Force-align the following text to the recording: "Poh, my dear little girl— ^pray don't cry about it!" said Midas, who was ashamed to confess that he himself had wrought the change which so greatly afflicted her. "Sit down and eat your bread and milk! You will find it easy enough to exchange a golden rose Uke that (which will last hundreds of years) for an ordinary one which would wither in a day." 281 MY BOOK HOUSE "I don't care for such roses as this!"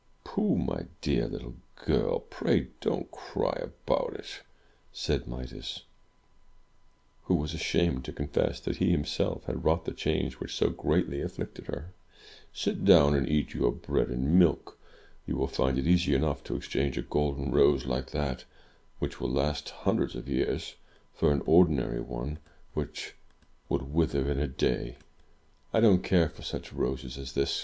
"Poh, 0.23 0.55
my 0.55 0.87
dear 1.01 1.27
little 1.27 1.53
girl— 1.75 2.21
^pray 2.31 2.69
don't 2.79 3.11
cry 3.11 3.53
about 3.61 4.15
it!" 4.15 4.41
said 4.91 5.27
Midas, 5.27 5.83
who 7.25 7.35
was 7.35 7.53
ashamed 7.53 8.03
to 8.05 8.11
confess 8.11 8.59
that 8.61 8.77
he 8.77 8.89
himself 8.89 9.43
had 9.43 9.63
wrought 9.63 9.85
the 9.85 9.91
change 9.91 10.39
which 10.39 10.55
so 10.55 10.71
greatly 10.71 11.21
afflicted 11.21 11.67
her. 11.67 11.93
"Sit 12.51 12.83
down 12.83 13.13
and 13.13 13.29
eat 13.29 13.53
your 13.53 13.71
bread 13.71 14.07
and 14.09 14.39
milk! 14.39 14.75
You 15.27 15.35
will 15.35 15.45
find 15.45 15.77
it 15.77 15.85
easy 15.85 16.15
enough 16.15 16.43
to 16.45 16.55
exchange 16.55 16.97
a 16.97 17.03
golden 17.03 17.51
rose 17.51 17.85
Uke 17.85 18.09
that 18.09 18.45
(which 18.97 19.21
will 19.21 19.29
last 19.29 19.69
hundreds 19.69 20.15
of 20.15 20.27
years) 20.27 20.73
for 21.13 21.31
an 21.31 21.43
ordinary 21.45 22.01
one 22.01 22.39
which 22.73 23.13
would 23.69 23.93
wither 23.93 24.31
in 24.31 24.39
a 24.39 24.47
day." 24.47 24.93
281 24.93 24.93
MY 24.93 24.93
BOOK 24.93 24.95
HOUSE 24.95 25.77
"I 25.77 25.79
don't 25.79 26.03
care 26.03 26.29
for 26.29 26.41
such 26.41 26.73
roses 26.73 27.19
as 27.19 27.33
this!" 27.33 27.59